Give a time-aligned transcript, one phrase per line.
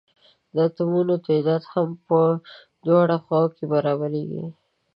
[0.53, 2.19] د اتومونو تعداد هم په
[2.85, 4.45] دواړو خواؤ کې برابریږي.